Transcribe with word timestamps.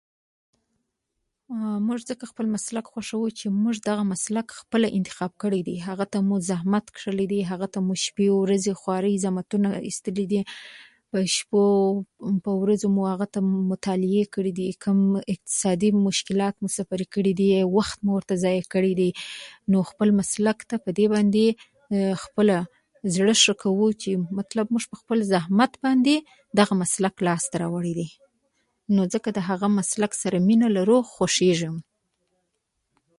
موږ 1.87 1.99
ځکه 2.09 2.23
خپل 2.31 2.45
مسلک 2.55 2.85
خوښوو 2.91 3.35
چې 3.39 3.45
موږ 3.63 3.75
دغه 3.89 4.03
مسلک 4.13 4.47
خپله 4.59 4.87
انتخاب 4.97 5.31
کړی 5.43 5.61
دی، 5.67 5.75
هغه 5.87 6.05
ته 6.11 6.17
مو 6.27 6.35
زحمت 6.49 6.85
کښلی 6.95 7.25
دی، 7.31 7.39
هغه 7.51 7.67
ته 7.73 7.79
مو 7.85 7.93
شپې 8.05 8.25
او 8.31 8.37
ورځې 8.43 9.13
زحمتونه 9.23 9.67
ایستلي 9.89 10.25
دي. 10.31 10.41
په 11.11 11.17
شپو 11.37 11.63
او 12.49 12.55
ورځو 12.63 12.87
مو 12.95 13.01
هغه 13.13 13.25
ته 13.33 13.39
مطالعې 13.71 14.23
کړي 14.35 14.51
دي، 14.59 14.67
کوم 14.83 14.99
اقتصادي 15.33 15.89
مشکلات 16.09 16.55
مو 16.61 16.67
سپري 16.77 17.05
کړي 17.15 17.31
دي، 17.39 17.47
وخت 17.77 17.97
مو 18.07 18.13
ضایع 18.43 18.63
کړی 18.73 18.91
دی. 18.99 19.09
نو 19.71 19.77
خپل 19.89 20.07
مسلک 20.19 20.57
ته 20.69 20.75
په 20.83 20.89
دې 20.97 21.05
باندې 21.13 21.45
خپله 22.23 22.57
زړه 23.15 23.33
ښه 23.43 23.53
کوو 23.63 23.87
چې 24.01 24.09
مطلب 24.39 24.65
موږ 24.73 24.83
په 24.91 24.95
خپل 25.01 25.17
زحمت 25.33 25.71
باندې 25.85 26.15
دغه 26.59 26.73
مسلک 26.81 27.15
لاسته 27.27 27.55
راوړی 27.63 27.93
دی. 27.99 28.09
نو 28.95 29.01
ځکه 29.13 29.29
د 29.37 29.39
هغه 29.49 29.67
مسلک 29.79 30.11
سره 30.21 30.37
مینه 30.47 30.67
لرو، 30.77 30.97
خوښېږو 31.13 31.69
مو. 31.75 31.81